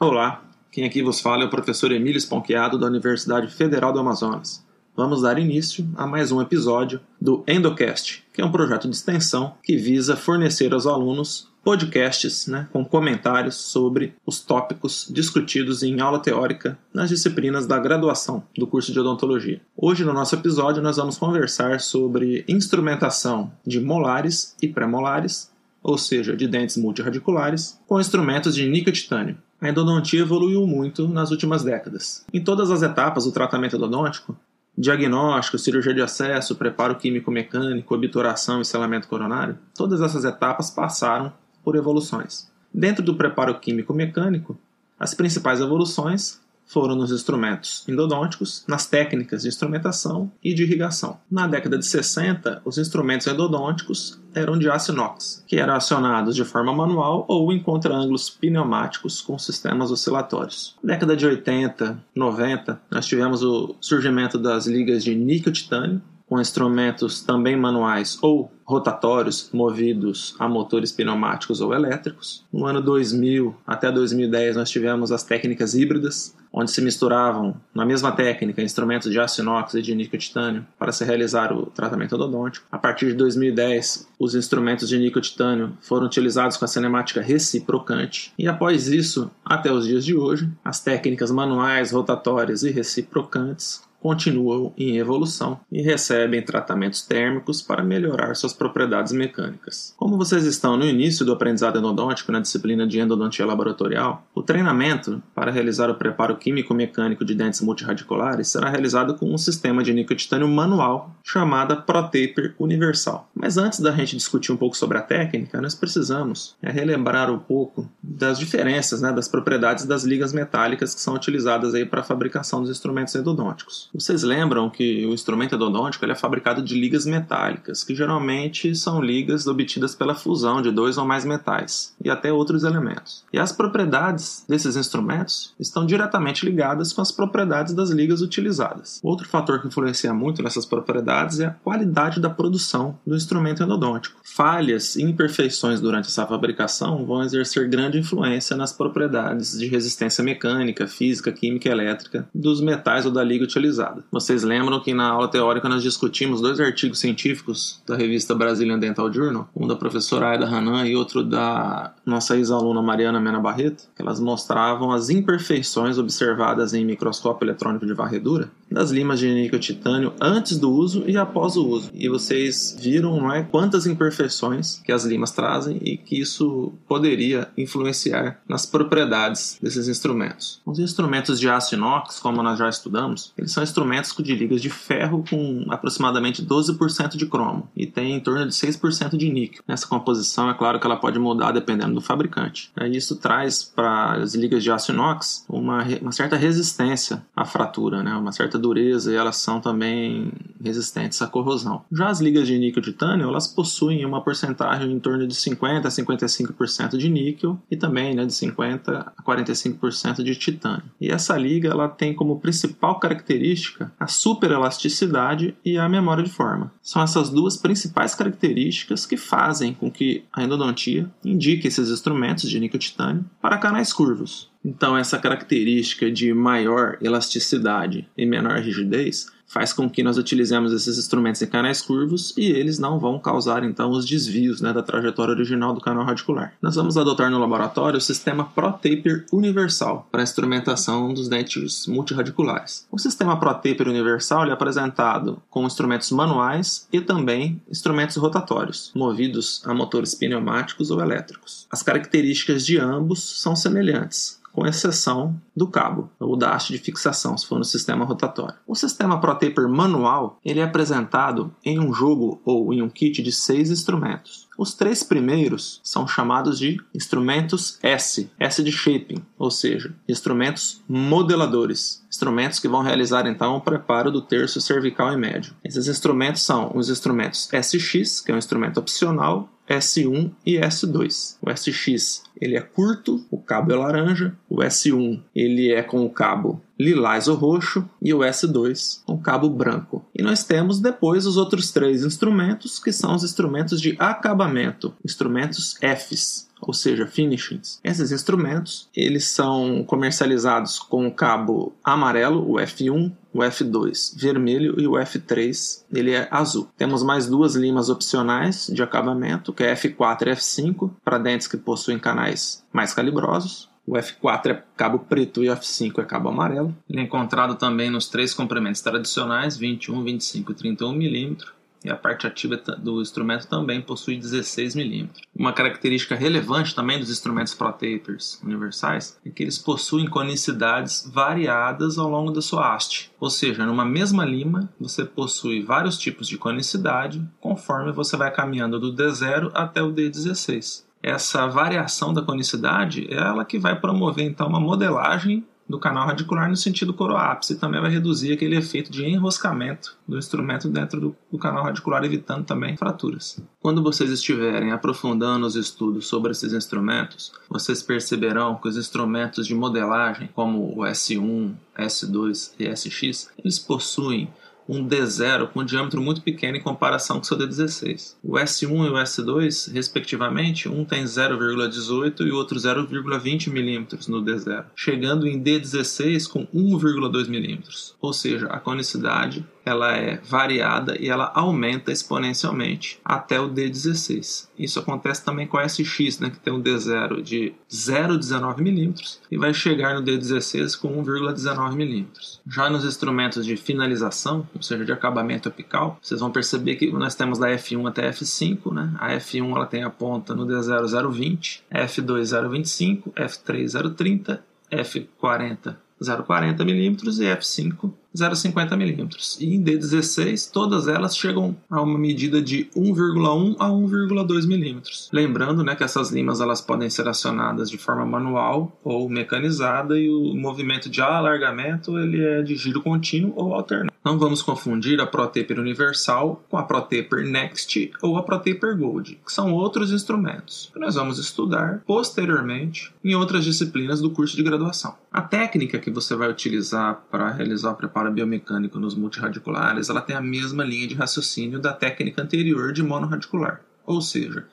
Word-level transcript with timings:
Olá, 0.00 0.44
quem 0.70 0.84
aqui 0.84 1.02
vos 1.02 1.20
fala 1.20 1.42
é 1.42 1.46
o 1.46 1.50
professor 1.50 1.90
Emílio 1.90 2.18
Esponqueado 2.18 2.78
da 2.78 2.86
Universidade 2.86 3.52
Federal 3.52 3.92
do 3.92 3.98
Amazonas. 3.98 4.64
Vamos 4.96 5.22
dar 5.22 5.40
início 5.40 5.84
a 5.96 6.06
mais 6.06 6.30
um 6.30 6.40
episódio 6.40 7.00
do 7.20 7.42
Endocast, 7.48 8.24
que 8.32 8.40
é 8.40 8.44
um 8.44 8.52
projeto 8.52 8.88
de 8.88 8.94
extensão 8.94 9.54
que 9.60 9.76
visa 9.76 10.14
fornecer 10.14 10.72
aos 10.72 10.86
alunos 10.86 11.48
podcasts 11.64 12.46
né, 12.46 12.68
com 12.72 12.84
comentários 12.84 13.56
sobre 13.56 14.14
os 14.24 14.38
tópicos 14.38 15.08
discutidos 15.10 15.82
em 15.82 15.98
aula 16.00 16.20
teórica 16.20 16.78
nas 16.94 17.08
disciplinas 17.08 17.66
da 17.66 17.80
graduação 17.80 18.44
do 18.56 18.68
curso 18.68 18.92
de 18.92 19.00
odontologia. 19.00 19.60
Hoje, 19.76 20.04
no 20.04 20.12
nosso 20.12 20.36
episódio, 20.36 20.80
nós 20.80 20.96
vamos 20.96 21.18
conversar 21.18 21.80
sobre 21.80 22.44
instrumentação 22.46 23.50
de 23.66 23.80
molares 23.80 24.54
e 24.62 24.68
pré-molares, 24.68 25.50
ou 25.82 25.98
seja, 25.98 26.36
de 26.36 26.46
dentes 26.46 26.76
multirradiculares, 26.76 27.80
com 27.84 27.98
instrumentos 27.98 28.54
de 28.54 28.68
níquel 28.68 28.92
titânio. 28.92 29.36
A 29.60 29.68
endodontia 29.68 30.20
evoluiu 30.20 30.66
muito 30.66 31.08
nas 31.08 31.30
últimas 31.32 31.64
décadas. 31.64 32.24
Em 32.32 32.42
todas 32.42 32.70
as 32.70 32.82
etapas 32.82 33.24
do 33.24 33.32
tratamento 33.32 33.74
endodôntico, 33.74 34.36
diagnóstico, 34.76 35.58
cirurgia 35.58 35.92
de 35.92 36.00
acesso, 36.00 36.54
preparo 36.54 36.94
químico-mecânico, 36.94 37.94
obturação 37.94 38.60
e 38.60 38.64
selamento 38.64 39.08
coronário, 39.08 39.58
todas 39.74 40.00
essas 40.00 40.24
etapas 40.24 40.70
passaram 40.70 41.32
por 41.64 41.74
evoluções. 41.74 42.48
Dentro 42.72 43.02
do 43.02 43.16
preparo 43.16 43.58
químico-mecânico, 43.58 44.56
as 44.98 45.12
principais 45.12 45.60
evoluções 45.60 46.40
foram 46.64 46.94
nos 46.94 47.10
instrumentos 47.10 47.82
endodônticos, 47.88 48.62
nas 48.68 48.86
técnicas 48.86 49.42
de 49.42 49.48
instrumentação 49.48 50.30
e 50.44 50.54
de 50.54 50.62
irrigação. 50.62 51.18
Na 51.28 51.46
década 51.46 51.78
de 51.78 51.86
60, 51.86 52.60
os 52.64 52.78
instrumentos 52.78 53.26
endodônticos 53.26 54.20
eram 54.38 54.58
de 54.58 54.70
aço 54.70 54.92
inox, 54.92 55.44
que 55.46 55.56
eram 55.56 55.74
acionados 55.74 56.34
de 56.34 56.44
forma 56.44 56.72
manual 56.72 57.24
ou 57.28 57.52
em 57.52 57.62
contra-ângulos 57.62 58.30
pneumáticos 58.30 59.20
com 59.20 59.38
sistemas 59.38 59.90
oscilatórios. 59.90 60.76
Na 60.82 60.94
década 60.94 61.16
de 61.16 61.26
80, 61.26 61.98
90, 62.14 62.80
nós 62.90 63.06
tivemos 63.06 63.42
o 63.42 63.74
surgimento 63.80 64.38
das 64.38 64.66
ligas 64.66 65.04
de 65.04 65.14
níquel-titânio, 65.14 66.00
com 66.28 66.40
instrumentos 66.40 67.22
também 67.22 67.56
manuais 67.56 68.18
ou 68.22 68.52
rotatórios 68.68 69.48
movidos 69.50 70.36
a 70.38 70.46
motores 70.46 70.92
pneumáticos 70.92 71.62
ou 71.62 71.72
elétricos. 71.72 72.44
No 72.52 72.66
ano 72.66 72.82
2000 72.82 73.56
até 73.66 73.90
2010 73.90 74.56
nós 74.56 74.68
tivemos 74.68 75.10
as 75.10 75.22
técnicas 75.22 75.74
híbridas, 75.74 76.36
onde 76.52 76.70
se 76.70 76.82
misturavam 76.82 77.56
na 77.74 77.86
mesma 77.86 78.12
técnica 78.12 78.60
instrumentos 78.60 79.10
de 79.10 79.18
aço 79.18 79.40
inox 79.40 79.72
e 79.72 79.80
de 79.80 79.94
níquel 79.94 80.20
titânio 80.20 80.66
para 80.78 80.92
se 80.92 81.02
realizar 81.02 81.50
o 81.50 81.66
tratamento 81.66 82.14
odontológico. 82.14 82.66
A 82.70 82.78
partir 82.78 83.06
de 83.06 83.14
2010, 83.14 84.06
os 84.18 84.34
instrumentos 84.34 84.86
de 84.86 84.98
níquel 84.98 85.22
titânio 85.22 85.72
foram 85.80 86.04
utilizados 86.04 86.58
com 86.58 86.64
a 86.66 86.68
cinemática 86.68 87.22
reciprocante 87.22 88.34
e 88.38 88.46
após 88.46 88.88
isso, 88.88 89.30
até 89.42 89.72
os 89.72 89.86
dias 89.86 90.04
de 90.04 90.14
hoje, 90.14 90.50
as 90.62 90.80
técnicas 90.80 91.30
manuais, 91.30 91.92
rotatórias 91.92 92.62
e 92.64 92.70
reciprocantes 92.70 93.87
continuam 94.00 94.72
em 94.76 94.96
evolução 94.96 95.60
e 95.70 95.82
recebem 95.82 96.42
tratamentos 96.42 97.02
térmicos 97.02 97.60
para 97.60 97.82
melhorar 97.82 98.34
suas 98.34 98.52
propriedades 98.52 99.12
mecânicas. 99.12 99.94
Como 99.96 100.16
vocês 100.16 100.44
estão 100.44 100.76
no 100.76 100.84
início 100.84 101.24
do 101.24 101.32
aprendizado 101.32 101.78
endodôntico 101.78 102.32
na 102.32 102.40
disciplina 102.40 102.86
de 102.86 103.00
endodontia 103.00 103.46
laboratorial, 103.46 104.24
o 104.34 104.42
treinamento 104.42 105.22
para 105.34 105.50
realizar 105.50 105.90
o 105.90 105.94
preparo 105.94 106.36
químico-mecânico 106.36 107.24
de 107.24 107.34
dentes 107.34 107.60
multirradiculares 107.60 108.48
será 108.48 108.68
realizado 108.68 109.14
com 109.14 109.32
um 109.32 109.38
sistema 109.38 109.82
de 109.82 109.92
níquel 109.92 110.16
titânio 110.16 110.48
manual 110.48 111.10
chamada 111.22 111.76
ProTaper 111.76 112.54
Universal. 112.58 113.28
Mas 113.34 113.56
antes 113.56 113.80
da 113.80 113.90
gente 113.92 114.16
discutir 114.16 114.52
um 114.52 114.56
pouco 114.56 114.76
sobre 114.76 114.98
a 114.98 115.02
técnica, 115.02 115.60
nós 115.60 115.74
precisamos 115.74 116.56
é, 116.62 116.70
relembrar 116.70 117.30
um 117.30 117.38
pouco 117.38 117.88
das 118.02 118.38
diferenças, 118.38 119.00
né, 119.00 119.12
das 119.12 119.28
propriedades 119.28 119.84
das 119.84 120.04
ligas 120.04 120.32
metálicas 120.32 120.94
que 120.94 121.00
são 121.00 121.14
utilizadas 121.14 121.74
aí 121.74 121.84
para 121.84 122.00
a 122.00 122.04
fabricação 122.04 122.60
dos 122.60 122.70
instrumentos 122.70 123.14
endodônticos. 123.14 123.87
Vocês 123.92 124.22
lembram 124.22 124.68
que 124.68 125.06
o 125.06 125.14
instrumento 125.14 125.54
endodôntico 125.54 126.04
é 126.04 126.14
fabricado 126.14 126.62
de 126.62 126.78
ligas 126.78 127.06
metálicas, 127.06 127.82
que 127.82 127.94
geralmente 127.94 128.74
são 128.74 129.00
ligas 129.00 129.46
obtidas 129.46 129.94
pela 129.94 130.14
fusão 130.14 130.60
de 130.60 130.70
dois 130.70 130.98
ou 130.98 131.06
mais 131.06 131.24
metais 131.24 131.94
e 132.02 132.10
até 132.10 132.32
outros 132.32 132.64
elementos. 132.64 133.24
E 133.32 133.38
as 133.38 133.52
propriedades 133.52 134.44
desses 134.48 134.76
instrumentos 134.76 135.54
estão 135.58 135.86
diretamente 135.86 136.44
ligadas 136.44 136.92
com 136.92 137.00
as 137.00 137.10
propriedades 137.10 137.72
das 137.72 137.90
ligas 137.90 138.20
utilizadas. 138.20 139.00
Outro 139.02 139.28
fator 139.28 139.60
que 139.60 139.68
influencia 139.68 140.12
muito 140.12 140.42
nessas 140.42 140.66
propriedades 140.66 141.40
é 141.40 141.46
a 141.46 141.50
qualidade 141.50 142.20
da 142.20 142.30
produção 142.30 142.98
do 143.06 143.16
instrumento 143.16 143.62
endodôntico. 143.62 144.20
Falhas 144.22 144.96
e 144.96 145.02
imperfeições 145.02 145.80
durante 145.80 146.08
essa 146.08 146.26
fabricação 146.26 147.04
vão 147.06 147.22
exercer 147.22 147.68
grande 147.68 147.98
influência 147.98 148.56
nas 148.56 148.72
propriedades 148.72 149.58
de 149.58 149.66
resistência 149.66 150.22
mecânica, 150.22 150.86
física, 150.86 151.32
química 151.32 151.68
e 151.68 151.72
elétrica 151.72 152.28
dos 152.34 152.60
metais 152.60 153.06
ou 153.06 153.12
da 153.12 153.24
liga 153.24 153.44
utilizada 153.44 153.77
Vocês 154.10 154.42
lembram 154.42 154.80
que 154.80 154.92
na 154.94 155.08
aula 155.08 155.28
teórica 155.28 155.68
nós 155.68 155.82
discutimos 155.82 156.40
dois 156.40 156.60
artigos 156.60 156.98
científicos 156.98 157.82
da 157.86 157.96
revista 157.96 158.34
Brazilian 158.34 158.78
Dental 158.78 159.12
Journal, 159.12 159.48
um 159.54 159.66
da 159.66 159.76
professora 159.76 160.30
Aida 160.30 160.46
Hanan 160.46 160.86
e 160.86 160.96
outro 160.96 161.22
da 161.22 161.92
nossa 162.04 162.36
ex-aluna 162.36 162.82
Mariana 162.82 163.20
Mena 163.20 163.40
Barreto, 163.40 163.84
que 163.94 164.02
elas 164.02 164.20
mostravam 164.20 164.90
as 164.92 165.10
imperfeições 165.10 165.98
observadas 165.98 166.74
em 166.74 166.84
microscópio 166.84 167.44
eletrônico 167.46 167.86
de 167.86 167.94
varredura 167.94 168.50
das 168.78 168.92
limas 168.92 169.18
de 169.18 169.28
níquel 169.28 169.58
titânio 169.58 170.12
antes 170.20 170.56
do 170.56 170.70
uso 170.70 171.02
e 171.04 171.16
após 171.16 171.56
o 171.56 171.66
uso. 171.66 171.90
E 171.92 172.08
vocês 172.08 172.76
viram, 172.78 173.16
não 173.16 173.32
é, 173.32 173.42
quantas 173.42 173.86
imperfeições 173.86 174.80
que 174.84 174.92
as 174.92 175.04
limas 175.04 175.32
trazem 175.32 175.80
e 175.82 175.96
que 175.96 176.20
isso 176.20 176.72
poderia 176.86 177.48
influenciar 177.58 178.40
nas 178.48 178.64
propriedades 178.64 179.58
desses 179.60 179.88
instrumentos. 179.88 180.60
Os 180.64 180.78
instrumentos 180.78 181.40
de 181.40 181.48
aço 181.48 181.74
inox, 181.74 182.20
como 182.20 182.40
nós 182.40 182.56
já 182.56 182.68
estudamos, 182.68 183.32
eles 183.36 183.50
são 183.50 183.64
instrumentos 183.64 184.14
de 184.16 184.34
ligas 184.36 184.62
de 184.62 184.70
ferro 184.70 185.24
com 185.28 185.66
aproximadamente 185.70 186.40
12% 186.40 187.16
de 187.16 187.26
cromo 187.26 187.68
e 187.76 187.84
tem 187.84 188.14
em 188.14 188.20
torno 188.20 188.46
de 188.46 188.52
6% 188.52 189.16
de 189.16 189.28
níquel. 189.28 189.64
Nessa 189.66 189.88
composição, 189.88 190.48
é 190.50 190.54
claro 190.54 190.78
que 190.78 190.86
ela 190.86 190.96
pode 190.96 191.18
mudar 191.18 191.50
dependendo 191.50 191.94
do 191.94 192.00
fabricante. 192.00 192.70
Isso 192.92 193.16
traz 193.16 193.64
para 193.64 194.22
as 194.22 194.36
ligas 194.36 194.62
de 194.62 194.70
aço 194.70 194.92
inox 194.92 195.44
uma, 195.48 195.82
uma 196.00 196.12
certa 196.12 196.36
resistência 196.36 197.26
à 197.34 197.44
fratura, 197.44 198.04
né? 198.04 198.14
uma 198.14 198.30
certa 198.30 198.56
dureza 198.68 199.10
e 199.10 199.16
elas 199.16 199.36
são 199.36 199.60
também 199.60 200.30
resistentes 200.62 201.20
à 201.22 201.26
corrosão. 201.26 201.84
Já 201.90 202.08
as 202.08 202.20
ligas 202.20 202.46
de 202.46 202.58
níquel 202.58 202.82
titânio, 202.82 203.28
elas 203.28 203.46
possuem 203.48 204.04
uma 204.04 204.22
porcentagem 204.22 204.92
em 204.92 204.98
torno 204.98 205.26
de 205.26 205.34
50 205.34 205.88
a 205.88 205.90
55% 205.90 206.96
de 206.96 207.08
níquel 207.08 207.58
e 207.70 207.76
também 207.76 208.14
né, 208.14 208.26
de 208.26 208.34
50 208.34 209.12
a 209.16 209.22
45% 209.22 210.22
de 210.22 210.34
titânio. 210.34 210.84
E 211.00 211.10
essa 211.10 211.36
liga 211.36 211.70
ela 211.70 211.88
tem 211.88 212.14
como 212.14 212.40
principal 212.40 212.98
característica 212.98 213.92
a 213.98 214.06
superelasticidade 214.06 215.56
e 215.64 215.78
a 215.78 215.88
memória 215.88 216.24
de 216.24 216.30
forma. 216.30 216.72
São 216.82 217.02
essas 217.02 217.30
duas 217.30 217.56
principais 217.56 218.14
características 218.14 219.06
que 219.06 219.16
fazem 219.16 219.72
com 219.72 219.90
que 219.90 220.24
a 220.32 220.42
endodontia 220.42 221.08
indique 221.24 221.66
esses 221.68 221.90
instrumentos 221.90 222.48
de 222.48 222.60
níquel 222.60 222.80
titânio 222.80 223.24
para 223.40 223.58
canais 223.58 223.92
curvos. 223.92 224.50
Então, 224.64 224.96
essa 224.96 225.18
característica 225.18 226.10
de 226.10 226.32
maior 226.34 226.98
elasticidade 227.00 228.08
e 228.16 228.26
menor 228.26 228.58
rigidez 228.60 229.26
faz 229.48 229.72
com 229.72 229.88
que 229.88 230.02
nós 230.02 230.18
utilizemos 230.18 230.72
esses 230.72 230.98
instrumentos 230.98 231.40
em 231.42 231.46
canais 231.46 231.80
curvos 231.80 232.34
e 232.36 232.46
eles 232.46 232.78
não 232.78 233.00
vão 233.00 233.18
causar 233.18 233.64
então 233.64 233.90
os 233.90 234.04
desvios 234.04 234.60
né, 234.60 234.72
da 234.72 234.82
trajetória 234.82 235.32
original 235.32 235.72
do 235.74 235.80
canal 235.80 236.04
radicular. 236.04 236.52
Nós 236.60 236.76
vamos 236.76 236.96
adotar 236.96 237.30
no 237.30 237.38
laboratório 237.38 237.98
o 237.98 238.00
sistema 238.00 238.44
ProTaper 238.44 239.24
Universal 239.32 240.06
para 240.12 240.20
a 240.20 240.24
instrumentação 240.24 241.12
dos 241.12 241.28
dentes 241.28 241.86
multirradiculares. 241.86 242.86
O 242.90 242.98
sistema 242.98 243.38
ProTaper 243.40 243.88
Universal 243.88 244.46
é 244.46 244.52
apresentado 244.52 245.42
com 245.48 245.66
instrumentos 245.66 246.10
manuais 246.10 246.86
e 246.92 247.00
também 247.00 247.60
instrumentos 247.70 248.16
rotatórios, 248.16 248.92
movidos 248.94 249.62
a 249.64 249.72
motores 249.72 250.14
pneumáticos 250.14 250.90
ou 250.90 251.00
elétricos. 251.00 251.66
As 251.70 251.82
características 251.82 252.66
de 252.66 252.78
ambos 252.78 253.40
são 253.40 253.56
semelhantes, 253.56 254.38
com 254.58 254.66
exceção 254.66 255.40
do 255.56 255.68
cabo, 255.68 256.10
ou 256.18 256.36
da 256.36 256.50
haste 256.50 256.72
de 256.72 256.80
fixação, 256.80 257.38
se 257.38 257.46
for 257.46 257.58
no 257.58 257.64
sistema 257.64 258.04
rotatório. 258.04 258.56
O 258.66 258.74
sistema 258.74 259.20
ProTaper 259.20 259.37
manual 259.68 260.38
ele 260.44 260.60
é 260.60 260.62
apresentado 260.62 261.54
em 261.64 261.78
um 261.78 261.92
jogo 261.92 262.40
ou 262.44 262.72
em 262.72 262.82
um 262.82 262.88
kit 262.88 263.22
de 263.22 263.32
seis 263.32 263.70
instrumentos. 263.70 264.48
Os 264.58 264.74
três 264.74 265.04
primeiros 265.04 265.80
são 265.84 266.06
chamados 266.08 266.58
de 266.58 266.78
instrumentos 266.92 267.78
S, 267.80 268.28
S 268.40 268.62
de 268.62 268.72
shaping, 268.72 269.24
ou 269.38 269.50
seja, 269.50 269.94
instrumentos 270.08 270.82
modeladores, 270.88 272.04
instrumentos 272.08 272.58
que 272.58 272.66
vão 272.66 272.82
realizar 272.82 273.26
então 273.26 273.56
o 273.56 273.60
preparo 273.60 274.10
do 274.10 274.20
terço 274.20 274.60
cervical 274.60 275.12
e 275.12 275.16
médio. 275.16 275.54
Esses 275.64 275.86
instrumentos 275.86 276.42
são 276.42 276.72
os 276.74 276.90
instrumentos 276.90 277.48
SX, 277.52 278.20
que 278.20 278.32
é 278.32 278.34
um 278.34 278.38
instrumento 278.38 278.78
opcional, 278.78 279.48
S1 279.68 280.32
e 280.46 280.56
S2. 280.56 281.36
O 281.42 281.50
SX 281.50 282.24
ele 282.40 282.56
é 282.56 282.60
curto, 282.60 283.24
o 283.30 283.38
cabo 283.38 283.72
é 283.72 283.76
laranja, 283.76 284.34
o 284.48 284.56
S1 284.56 285.22
ele 285.34 285.70
é 285.70 285.82
com 285.82 286.04
o 286.04 286.10
cabo 286.10 286.60
lilás 286.78 287.28
ou 287.28 287.36
roxo 287.36 287.88
e 288.00 288.14
o 288.14 288.18
S2 288.18 289.00
com 289.04 289.18
cabo 289.18 289.50
branco. 289.50 290.04
E 290.14 290.22
nós 290.22 290.44
temos 290.44 290.80
depois 290.80 291.26
os 291.26 291.36
outros 291.36 291.70
três 291.70 292.04
instrumentos, 292.04 292.78
que 292.78 292.92
são 292.92 293.14
os 293.14 293.24
instrumentos 293.24 293.80
de 293.80 293.96
acabamento, 293.98 294.94
instrumentos 295.04 295.74
Fs 295.80 296.48
ou 296.60 296.74
seja, 296.74 297.06
finishings. 297.06 297.80
Esses 297.82 298.12
instrumentos, 298.12 298.88
eles 298.94 299.26
são 299.26 299.84
comercializados 299.84 300.78
com 300.78 301.06
o 301.06 301.14
cabo 301.14 301.72
amarelo, 301.84 302.50
o 302.50 302.54
F1, 302.56 303.12
o 303.32 303.38
F2 303.38 304.18
vermelho 304.18 304.80
e 304.80 304.86
o 304.86 304.92
F3 304.92 305.84
ele 305.92 306.12
é 306.12 306.26
azul. 306.30 306.68
Temos 306.76 307.02
mais 307.02 307.26
duas 307.26 307.54
limas 307.54 307.88
opcionais 307.88 308.66
de 308.72 308.82
acabamento, 308.82 309.52
que 309.52 309.62
é 309.62 309.74
F4 309.74 310.22
e 310.22 310.30
F5, 310.32 310.90
para 311.04 311.18
dentes 311.18 311.46
que 311.46 311.56
possuem 311.56 311.98
canais 311.98 312.64
mais 312.72 312.92
calibrosos. 312.92 313.68
O 313.88 313.94
F4 313.94 314.50
é 314.50 314.62
cabo 314.76 314.98
preto 314.98 315.42
e 315.42 315.48
o 315.48 315.56
F5 315.56 315.98
é 316.00 316.04
cabo 316.04 316.28
amarelo. 316.28 316.76
Ele 316.90 317.00
é 317.00 317.02
encontrado 317.02 317.54
também 317.54 317.88
nos 317.88 318.06
três 318.06 318.34
comprimentos 318.34 318.82
tradicionais, 318.82 319.56
21, 319.56 320.04
25 320.04 320.52
e 320.52 320.54
31 320.54 320.92
milímetros 320.92 321.52
e 321.82 321.88
a 321.88 321.96
parte 321.96 322.26
ativa 322.26 322.56
do 322.56 323.00
instrumento 323.00 323.46
também 323.46 323.80
possui 323.80 324.18
16 324.18 324.74
mm. 324.74 325.08
Uma 325.34 325.54
característica 325.54 326.14
relevante 326.14 326.74
também 326.74 326.98
dos 326.98 327.10
instrumentos 327.10 327.54
Pro 327.54 327.72
Tapers 327.72 328.38
universais 328.42 329.18
é 329.24 329.30
que 329.30 329.42
eles 329.42 329.58
possuem 329.58 330.06
conicidades 330.06 331.08
variadas 331.10 331.96
ao 331.96 332.10
longo 332.10 332.30
da 332.30 332.42
sua 332.42 332.74
haste, 332.74 333.10
ou 333.18 333.30
seja, 333.30 333.64
numa 333.64 333.84
mesma 333.84 334.24
lima 334.24 334.68
você 334.78 335.04
possui 335.04 335.62
vários 335.62 335.96
tipos 335.96 336.28
de 336.28 336.36
conicidade 336.36 337.24
conforme 337.40 337.92
você 337.92 338.16
vai 338.16 338.30
caminhando 338.30 338.78
do 338.78 338.92
D0 338.92 339.50
até 339.54 339.82
o 339.82 339.92
D16. 339.92 340.87
Essa 341.02 341.46
variação 341.46 342.12
da 342.12 342.22
conicidade 342.22 343.06
é 343.10 343.16
ela 343.16 343.44
que 343.44 343.58
vai 343.58 343.78
promover 343.78 344.24
então 344.24 344.48
uma 344.48 344.60
modelagem 344.60 345.44
do 345.68 345.78
canal 345.78 346.06
radicular 346.06 346.48
no 346.48 346.56
sentido 346.56 346.94
coroápice 346.94 347.52
e 347.52 347.56
também 347.56 347.80
vai 347.80 347.90
reduzir 347.90 348.32
aquele 348.32 348.56
efeito 348.56 348.90
de 348.90 349.04
enroscamento 349.04 349.96
do 350.06 350.16
instrumento 350.16 350.68
dentro 350.68 350.98
do, 350.98 351.16
do, 351.30 351.38
canal 351.38 351.64
radicular, 351.64 352.02
evitando 352.04 352.44
também 352.44 352.76
fraturas. 352.76 353.38
Quando 353.60 353.82
vocês 353.82 354.10
estiverem 354.10 354.72
aprofundando 354.72 355.46
os 355.46 355.56
estudos 355.56 356.06
sobre 356.06 356.32
esses 356.32 356.54
instrumentos, 356.54 357.32
vocês 357.50 357.82
perceberão 357.82 358.54
que 358.54 358.68
os 358.68 358.78
instrumentos 358.78 359.46
de 359.46 359.54
modelagem, 359.54 360.30
como 360.34 360.72
o 360.74 360.84
S1, 360.84 361.52
S2 361.78 362.52
e 362.58 362.74
SX, 362.74 363.30
eles 363.38 363.58
possuem 363.58 364.30
um 364.68 364.86
D0 364.86 365.48
com 365.48 365.60
um 365.60 365.64
diâmetro 365.64 366.00
muito 366.02 366.20
pequeno 366.20 366.56
em 366.56 366.62
comparação 366.62 367.16
com 367.16 367.24
seu 367.24 367.38
D16. 367.38 368.16
O 368.22 368.34
S1 368.34 368.86
e 368.86 368.90
o 368.90 368.94
S2, 368.94 369.72
respectivamente, 369.72 370.68
um 370.68 370.84
tem 370.84 371.04
0,18 371.04 372.26
e 372.26 372.30
o 372.30 372.36
outro 372.36 372.58
0,20 372.58 373.48
mm 373.48 373.86
no 374.08 374.22
D0, 374.22 374.66
chegando 374.76 375.26
em 375.26 375.42
D16 375.42 376.28
com 376.28 376.46
1,2 376.46 377.28
mm. 377.28 377.62
Ou 378.00 378.12
seja, 378.12 378.46
a 378.46 378.60
conicidade 378.60 379.44
ela 379.68 379.96
é 379.96 380.16
variada 380.16 380.96
e 380.98 381.08
ela 381.08 381.30
aumenta 381.34 381.92
exponencialmente 381.92 382.98
até 383.04 383.38
o 383.40 383.48
D16. 383.48 384.48
Isso 384.58 384.78
acontece 384.80 385.24
também 385.24 385.46
com 385.46 385.58
a 385.58 385.68
SX, 385.68 386.18
né, 386.18 386.30
que 386.30 386.38
tem 386.38 386.52
um 386.52 386.62
D0 386.62 387.22
de 387.22 387.52
0,19 387.70 388.58
mm 388.60 388.94
e 389.30 389.36
vai 389.36 389.52
chegar 389.52 389.94
no 389.94 390.02
D16 390.02 390.78
com 390.78 391.02
1,19 391.02 391.74
mm. 391.74 392.06
Já 392.46 392.70
nos 392.70 392.84
instrumentos 392.84 393.44
de 393.44 393.56
finalização, 393.56 394.48
ou 394.54 394.62
seja, 394.62 394.84
de 394.84 394.92
acabamento 394.92 395.48
apical, 395.48 395.98
vocês 396.02 396.20
vão 396.20 396.30
perceber 396.30 396.76
que 396.76 396.90
nós 396.90 397.14
temos 397.14 397.38
da 397.38 397.48
F1 397.48 397.88
até 397.88 398.10
F5, 398.10 398.72
né? 398.72 398.94
A 398.98 399.12
F1 399.16 399.54
ela 399.54 399.66
tem 399.66 399.82
a 399.82 399.90
ponta 399.90 400.34
no 400.34 400.46
D0 400.46 400.84
0,20, 400.84 401.60
F2 401.72 402.20
0,25, 402.22 403.12
F3 403.14 403.64
0,30, 403.64 404.40
F40 404.72 405.76
0,40 406.00 406.60
mm 406.60 406.96
e 407.22 407.36
F5 407.36 407.92
0,50 408.16 408.76
mm. 408.76 409.08
E 409.40 409.54
em 409.54 409.62
D16, 409.62 410.50
todas 410.50 410.88
elas 410.88 411.16
chegam 411.16 411.56
a 411.70 411.80
uma 411.80 411.98
medida 411.98 412.40
de 412.40 412.68
1,1 412.76 413.56
a 413.58 413.68
1,2 413.68 414.46
mm. 414.46 414.82
Lembrando 415.12 415.62
né, 415.62 415.76
que 415.76 415.84
essas 415.84 416.10
limas 416.10 416.40
elas 416.40 416.60
podem 416.60 416.88
ser 416.88 417.08
acionadas 417.08 417.70
de 417.70 417.78
forma 417.78 418.04
manual 418.04 418.78
ou 418.82 419.08
mecanizada 419.08 419.98
e 419.98 420.08
o 420.08 420.34
movimento 420.34 420.88
de 420.88 421.00
alargamento 421.00 421.98
ele 421.98 422.24
é 422.24 422.42
de 422.42 422.56
giro 422.56 422.82
contínuo 422.82 423.32
ou 423.36 423.54
alternado. 423.54 423.97
Não 424.08 424.18
vamos 424.18 424.40
confundir 424.40 424.98
a 425.02 425.06
ProTaper 425.06 425.60
Universal 425.60 426.42
com 426.48 426.56
a 426.56 426.62
ProTaper 426.62 427.28
Next 427.28 427.92
ou 428.00 428.16
a 428.16 428.22
ProTaper 428.22 428.74
Gold, 428.74 429.20
que 429.22 429.30
são 429.30 429.52
outros 429.52 429.92
instrumentos 429.92 430.70
que 430.72 430.80
nós 430.80 430.94
vamos 430.94 431.18
estudar 431.18 431.82
posteriormente 431.86 432.90
em 433.04 433.14
outras 433.14 433.44
disciplinas 433.44 434.00
do 434.00 434.10
curso 434.10 434.34
de 434.34 434.42
graduação. 434.42 434.96
A 435.12 435.20
técnica 435.20 435.78
que 435.78 435.90
você 435.90 436.16
vai 436.16 436.30
utilizar 436.30 437.02
para 437.10 437.30
realizar 437.30 437.72
o 437.72 437.76
preparo 437.76 438.10
biomecânico 438.10 438.78
nos 438.78 438.94
multiradiculares, 438.94 439.90
ela 439.90 440.00
tem 440.00 440.16
a 440.16 440.22
mesma 440.22 440.64
linha 440.64 440.88
de 440.88 440.94
raciocínio 440.94 441.60
da 441.60 441.74
técnica 441.74 442.22
anterior 442.22 442.72
de 442.72 442.82
monoradicular. 442.82 443.60
Ou 443.84 444.00
seja, 444.00 444.46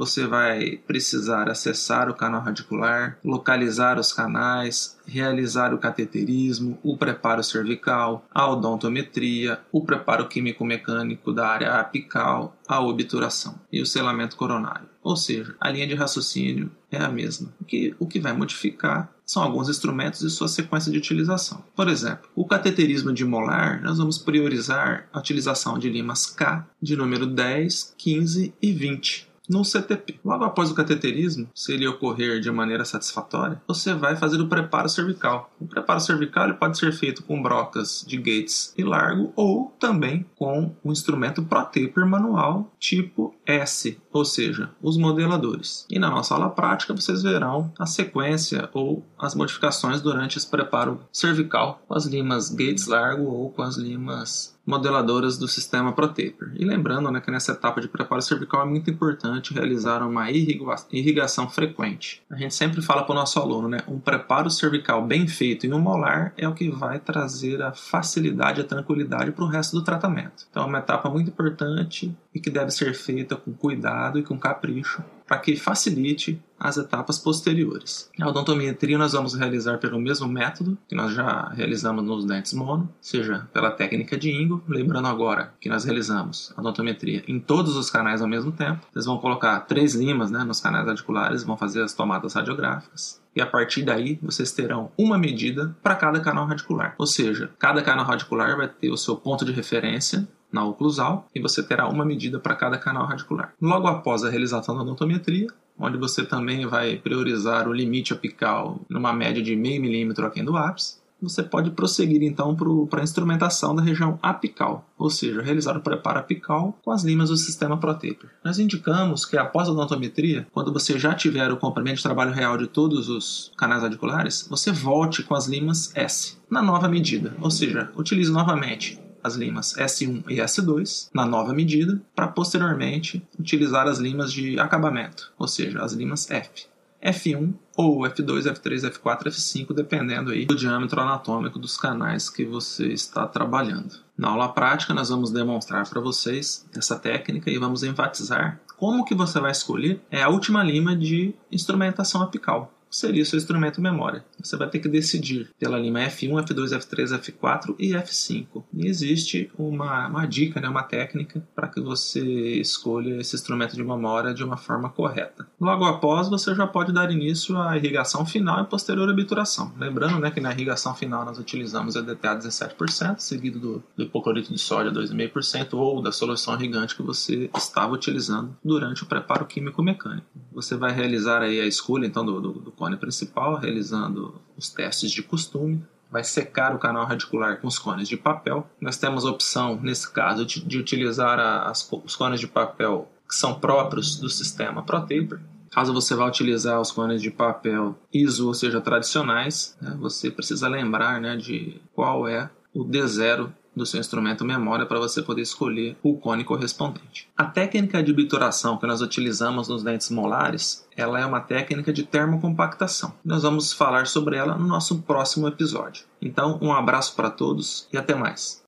você 0.00 0.26
vai 0.26 0.78
precisar 0.86 1.50
acessar 1.50 2.08
o 2.08 2.14
canal 2.14 2.40
radicular, 2.40 3.18
localizar 3.22 3.98
os 3.98 4.14
canais, 4.14 4.98
realizar 5.06 5.74
o 5.74 5.78
cateterismo, 5.78 6.78
o 6.82 6.96
preparo 6.96 7.44
cervical, 7.44 8.24
a 8.32 8.48
odontometria, 8.48 9.60
o 9.70 9.84
preparo 9.84 10.26
químico-mecânico 10.26 11.34
da 11.34 11.46
área 11.46 11.74
apical, 11.74 12.56
a 12.66 12.80
obturação 12.80 13.56
e 13.70 13.82
o 13.82 13.84
selamento 13.84 14.36
coronário. 14.36 14.88
Ou 15.02 15.16
seja, 15.16 15.54
a 15.60 15.68
linha 15.68 15.86
de 15.86 15.94
raciocínio 15.94 16.70
é 16.90 16.96
a 16.96 17.08
mesma. 17.10 17.52
O 17.60 17.64
que, 17.66 17.94
o 17.98 18.06
que 18.06 18.18
vai 18.18 18.32
modificar 18.32 19.12
são 19.26 19.42
alguns 19.42 19.68
instrumentos 19.68 20.22
e 20.22 20.30
sua 20.30 20.48
sequência 20.48 20.90
de 20.90 20.96
utilização. 20.96 21.62
Por 21.76 21.88
exemplo, 21.88 22.28
o 22.34 22.46
cateterismo 22.46 23.12
de 23.12 23.24
molar, 23.24 23.82
nós 23.82 23.98
vamos 23.98 24.16
priorizar 24.16 25.08
a 25.12 25.18
utilização 25.18 25.78
de 25.78 25.90
limas 25.90 26.24
K 26.24 26.66
de 26.80 26.96
número 26.96 27.26
10, 27.26 27.94
15 27.98 28.54
e 28.62 28.72
20 28.72 29.29
no 29.50 29.64
CTP. 29.64 30.20
Logo 30.24 30.44
após 30.44 30.70
o 30.70 30.74
cateterismo, 30.74 31.48
se 31.54 31.72
ele 31.72 31.86
ocorrer 31.86 32.40
de 32.40 32.50
maneira 32.50 32.84
satisfatória, 32.84 33.60
você 33.66 33.92
vai 33.92 34.16
fazer 34.16 34.40
o 34.40 34.48
preparo 34.48 34.88
cervical. 34.88 35.52
O 35.60 35.66
preparo 35.66 36.00
cervical 36.00 36.54
pode 36.54 36.78
ser 36.78 36.92
feito 36.92 37.24
com 37.24 37.42
brocas 37.42 38.04
de 38.06 38.16
gates 38.16 38.72
e 38.78 38.84
largo 38.84 39.32
ou 39.34 39.74
também 39.78 40.24
com 40.36 40.74
o 40.84 40.92
instrumento 40.92 41.42
ProTaper 41.42 42.06
manual 42.06 42.72
tipo 42.78 43.34
S, 43.50 43.98
ou 44.12 44.24
seja, 44.24 44.70
os 44.82 44.96
modeladores. 44.96 45.86
E 45.90 45.98
na 45.98 46.10
nossa 46.10 46.34
aula 46.34 46.50
prática 46.50 46.94
vocês 46.94 47.22
verão 47.22 47.72
a 47.78 47.86
sequência 47.86 48.68
ou 48.72 49.04
as 49.18 49.34
modificações 49.34 50.00
durante 50.00 50.38
esse 50.38 50.46
preparo 50.46 51.00
cervical 51.12 51.82
com 51.86 51.94
as 51.94 52.06
limas 52.06 52.50
gates 52.50 52.86
largo 52.86 53.24
ou 53.24 53.50
com 53.50 53.62
as 53.62 53.76
limas 53.76 54.58
modeladoras 54.70 55.36
do 55.36 55.48
sistema 55.48 55.92
ProTaper. 55.92 56.52
E 56.54 56.64
lembrando 56.64 57.10
né, 57.10 57.20
que 57.20 57.30
nessa 57.30 57.52
etapa 57.52 57.80
de 57.80 57.88
preparo 57.88 58.22
cervical 58.22 58.62
é 58.62 58.64
muito 58.64 58.88
importante 58.88 59.52
realizar 59.52 60.00
uma 60.02 60.30
irrigação 60.30 61.48
frequente. 61.48 62.22
A 62.30 62.36
gente 62.36 62.54
sempre 62.54 62.80
fala 62.80 63.02
para 63.02 63.12
o 63.12 63.16
nosso 63.16 63.40
aluno, 63.40 63.68
né, 63.68 63.78
um 63.88 63.98
preparo 63.98 64.48
cervical 64.48 65.04
bem 65.04 65.26
feito 65.26 65.66
em 65.66 65.72
um 65.72 65.80
molar 65.80 66.32
é 66.36 66.46
o 66.46 66.54
que 66.54 66.70
vai 66.70 67.00
trazer 67.00 67.60
a 67.62 67.72
facilidade 67.72 68.60
e 68.60 68.64
a 68.64 68.66
tranquilidade 68.66 69.32
para 69.32 69.44
o 69.44 69.48
resto 69.48 69.76
do 69.76 69.84
tratamento. 69.84 70.46
Então 70.48 70.62
é 70.62 70.66
uma 70.66 70.78
etapa 70.78 71.10
muito 71.10 71.30
importante 71.30 72.16
e 72.32 72.40
que 72.40 72.50
deve 72.50 72.70
ser 72.70 72.94
feita 72.94 73.36
com 73.40 73.52
cuidado 73.52 74.18
e 74.18 74.22
com 74.22 74.38
capricho 74.38 75.02
para 75.30 75.38
que 75.38 75.54
facilite 75.54 76.42
as 76.58 76.76
etapas 76.76 77.16
posteriores. 77.16 78.10
A 78.20 78.28
odontometria 78.28 78.98
nós 78.98 79.12
vamos 79.12 79.34
realizar 79.34 79.78
pelo 79.78 80.00
mesmo 80.00 80.26
método 80.26 80.76
que 80.88 80.94
nós 80.94 81.14
já 81.14 81.48
realizamos 81.50 82.04
nos 82.04 82.24
dentes 82.24 82.52
mono, 82.52 82.92
seja 83.00 83.48
pela 83.52 83.70
técnica 83.70 84.18
de 84.18 84.30
Ingo, 84.32 84.60
lembrando 84.66 85.06
agora 85.06 85.54
que 85.60 85.68
nós 85.68 85.84
realizamos 85.84 86.52
a 86.56 86.60
odontometria 86.60 87.22
em 87.28 87.38
todos 87.38 87.76
os 87.76 87.88
canais 87.88 88.20
ao 88.20 88.26
mesmo 88.26 88.50
tempo. 88.50 88.84
Vocês 88.92 89.06
vão 89.06 89.18
colocar 89.18 89.60
três 89.60 89.94
limas 89.94 90.32
né, 90.32 90.42
nos 90.42 90.60
canais 90.60 90.84
radiculares, 90.84 91.44
vão 91.44 91.56
fazer 91.56 91.80
as 91.82 91.94
tomadas 91.94 92.34
radiográficas. 92.34 93.20
E 93.34 93.40
a 93.40 93.46
partir 93.46 93.84
daí 93.84 94.18
vocês 94.20 94.50
terão 94.50 94.90
uma 94.98 95.16
medida 95.16 95.76
para 95.80 95.94
cada 95.94 96.18
canal 96.18 96.46
radicular. 96.46 96.96
Ou 96.98 97.06
seja, 97.06 97.50
cada 97.56 97.80
canal 97.82 98.04
radicular 98.04 98.56
vai 98.56 98.66
ter 98.66 98.90
o 98.90 98.96
seu 98.96 99.14
ponto 99.16 99.44
de 99.44 99.52
referência 99.52 100.28
na 100.52 100.64
oclusal 100.64 101.28
e 101.34 101.40
você 101.40 101.62
terá 101.62 101.88
uma 101.88 102.04
medida 102.04 102.38
para 102.38 102.54
cada 102.54 102.78
canal 102.78 103.06
radicular. 103.06 103.52
Logo 103.60 103.86
após 103.86 104.24
a 104.24 104.30
realização 104.30 104.74
da 104.74 104.82
odontometria, 104.82 105.48
onde 105.78 105.96
você 105.96 106.24
também 106.24 106.66
vai 106.66 106.96
priorizar 106.96 107.68
o 107.68 107.72
limite 107.72 108.12
apical 108.12 108.80
numa 108.88 109.12
média 109.12 109.42
de 109.42 109.56
meio 109.56 109.80
milímetro 109.80 110.26
aquém 110.26 110.44
do 110.44 110.56
ápice, 110.56 111.00
você 111.22 111.42
pode 111.42 111.70
prosseguir 111.70 112.22
então 112.22 112.56
para 112.88 113.00
a 113.00 113.04
instrumentação 113.04 113.74
da 113.74 113.82
região 113.82 114.18
apical, 114.22 114.86
ou 114.98 115.10
seja, 115.10 115.42
realizar 115.42 115.76
o 115.76 115.82
preparo 115.82 116.18
apical 116.18 116.78
com 116.82 116.90
as 116.90 117.02
limas 117.02 117.28
do 117.28 117.36
sistema 117.36 117.76
ProTaper. 117.76 118.30
Nós 118.42 118.58
indicamos 118.58 119.26
que 119.26 119.36
após 119.36 119.68
a 119.68 119.72
odontometria, 119.72 120.46
quando 120.52 120.72
você 120.72 120.98
já 120.98 121.14
tiver 121.14 121.52
o 121.52 121.58
comprimento 121.58 121.96
de 121.96 122.02
trabalho 122.02 122.32
real 122.32 122.56
de 122.56 122.66
todos 122.66 123.08
os 123.08 123.52
canais 123.56 123.82
radiculares, 123.82 124.46
você 124.48 124.72
volte 124.72 125.22
com 125.22 125.34
as 125.34 125.46
limas 125.46 125.94
S 125.94 126.38
na 126.50 126.62
nova 126.62 126.88
medida, 126.88 127.36
ou 127.40 127.50
seja, 127.50 127.90
utilize 127.96 128.32
novamente 128.32 128.98
as 129.22 129.34
limas 129.34 129.74
S1 129.74 130.24
e 130.28 130.36
S2 130.36 131.08
na 131.12 131.26
nova 131.26 131.52
medida, 131.52 132.00
para 132.14 132.28
posteriormente 132.28 133.22
utilizar 133.38 133.86
as 133.86 133.98
limas 133.98 134.32
de 134.32 134.58
acabamento, 134.58 135.32
ou 135.38 135.48
seja, 135.48 135.82
as 135.82 135.92
limas 135.92 136.30
F. 136.30 136.68
F1 137.02 137.54
ou 137.76 138.00
F2, 138.02 138.42
F3, 138.42 138.90
F4, 138.90 139.28
F5, 139.28 139.74
dependendo 139.74 140.30
aí 140.30 140.44
do 140.44 140.54
diâmetro 140.54 141.00
anatômico 141.00 141.58
dos 141.58 141.76
canais 141.78 142.28
que 142.28 142.44
você 142.44 142.88
está 142.88 143.26
trabalhando. 143.26 143.94
Na 144.16 144.28
aula 144.28 144.52
prática, 144.52 144.92
nós 144.92 145.08
vamos 145.08 145.30
demonstrar 145.30 145.88
para 145.88 146.00
vocês 146.00 146.66
essa 146.76 146.98
técnica 146.98 147.50
e 147.50 147.58
vamos 147.58 147.82
enfatizar 147.82 148.60
como 148.76 149.04
que 149.04 149.14
você 149.14 149.40
vai 149.40 149.50
escolher 149.50 150.00
é 150.10 150.22
a 150.22 150.28
última 150.28 150.62
lima 150.62 150.94
de 150.94 151.34
instrumentação 151.50 152.22
apical 152.22 152.72
seria 152.90 153.24
seu 153.24 153.38
instrumento 153.38 153.80
memória. 153.80 154.24
Você 154.42 154.56
vai 154.56 154.68
ter 154.68 154.80
que 154.80 154.88
decidir 154.88 155.50
pela 155.58 155.78
lima 155.78 156.00
F1, 156.00 156.44
F2, 156.44 156.78
F3, 156.78 157.18
F4 157.20 157.74
e 157.78 157.92
F5. 157.92 158.64
E 158.74 158.86
existe 158.86 159.50
uma, 159.56 160.08
uma 160.08 160.26
dica, 160.26 160.60
né, 160.60 160.68
uma 160.68 160.82
técnica 160.82 161.42
para 161.54 161.68
que 161.68 161.80
você 161.80 162.20
escolha 162.60 163.20
esse 163.20 163.36
instrumento 163.36 163.76
de 163.76 163.84
memória 163.84 164.34
de 164.34 164.42
uma 164.42 164.56
forma 164.56 164.88
correta. 164.88 165.46
Logo 165.60 165.84
após, 165.84 166.28
você 166.28 166.54
já 166.54 166.66
pode 166.66 166.92
dar 166.92 167.10
início 167.10 167.56
à 167.56 167.76
irrigação 167.76 168.26
final 168.26 168.62
e 168.62 168.66
posterior 168.66 169.08
obturação. 169.08 169.72
Lembrando 169.78 170.18
né, 170.18 170.30
que 170.30 170.40
na 170.40 170.52
irrigação 170.52 170.94
final 170.94 171.24
nós 171.24 171.38
utilizamos 171.38 171.96
EDTA 171.96 172.36
17%, 172.36 173.18
seguido 173.18 173.58
do, 173.58 173.82
do 173.96 174.02
hipoclorito 174.04 174.52
de 174.52 174.58
sódio 174.58 174.92
2,5% 174.92 175.74
ou 175.74 176.02
da 176.02 176.10
solução 176.10 176.54
irrigante 176.54 176.96
que 176.96 177.02
você 177.02 177.50
estava 177.56 177.92
utilizando 177.92 178.56
durante 178.64 179.02
o 179.02 179.06
preparo 179.06 179.46
químico-mecânico. 179.46 180.26
Você 180.52 180.76
vai 180.76 180.92
realizar 180.92 181.42
aí 181.42 181.60
a 181.60 181.66
escolha 181.66 182.06
então 182.06 182.24
do, 182.24 182.40
do, 182.40 182.52
do 182.52 182.72
cone 182.80 182.96
principal, 182.96 183.56
realizando 183.56 184.40
os 184.56 184.70
testes 184.70 185.12
de 185.12 185.22
costume. 185.22 185.84
Vai 186.10 186.24
secar 186.24 186.74
o 186.74 186.78
canal 186.78 187.04
radicular 187.04 187.60
com 187.60 187.68
os 187.68 187.78
cones 187.78 188.08
de 188.08 188.16
papel. 188.16 188.66
Nós 188.80 188.96
temos 188.96 189.26
a 189.26 189.30
opção, 189.30 189.78
nesse 189.80 190.10
caso, 190.10 190.46
de, 190.46 190.64
de 190.64 190.78
utilizar 190.78 191.38
as, 191.38 191.88
os 192.04 192.16
cones 192.16 192.40
de 192.40 192.48
papel 192.48 193.06
que 193.28 193.36
são 193.36 193.60
próprios 193.60 194.16
do 194.16 194.30
sistema 194.30 194.82
ProTaper. 194.82 195.38
Caso 195.70 195.92
você 195.92 196.16
vá 196.16 196.26
utilizar 196.26 196.80
os 196.80 196.90
cones 196.90 197.22
de 197.22 197.30
papel 197.30 197.96
ISO, 198.12 198.48
ou 198.48 198.54
seja, 198.54 198.80
tradicionais, 198.80 199.76
né, 199.80 199.96
você 200.00 200.28
precisa 200.28 200.66
lembrar 200.66 201.20
né, 201.20 201.36
de 201.36 201.80
qual 201.94 202.26
é 202.26 202.50
o 202.74 202.84
D0 202.84 203.52
do 203.80 203.86
seu 203.86 203.98
instrumento 203.98 204.44
memória 204.44 204.86
para 204.86 204.98
você 204.98 205.22
poder 205.22 205.42
escolher 205.42 205.96
o 206.02 206.16
cone 206.16 206.44
correspondente. 206.44 207.28
A 207.36 207.44
técnica 207.44 208.02
de 208.02 208.12
bituração 208.12 208.76
que 208.76 208.86
nós 208.86 209.00
utilizamos 209.00 209.68
nos 209.68 209.82
dentes 209.82 210.10
molares, 210.10 210.86
ela 210.96 211.18
é 211.18 211.24
uma 211.24 211.40
técnica 211.40 211.92
de 211.92 212.02
termocompactação. 212.02 213.14
Nós 213.24 213.42
vamos 213.42 213.72
falar 213.72 214.06
sobre 214.06 214.36
ela 214.36 214.54
no 214.54 214.66
nosso 214.66 215.00
próximo 215.02 215.48
episódio. 215.48 216.04
Então, 216.20 216.58
um 216.60 216.72
abraço 216.72 217.16
para 217.16 217.30
todos 217.30 217.88
e 217.92 217.96
até 217.96 218.14
mais. 218.14 218.58